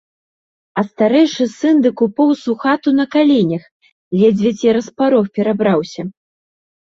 [0.81, 3.63] А старэйшы сын дык упоўз у хату на каленях,
[4.21, 6.01] ледзьве цераз парог перабраўся.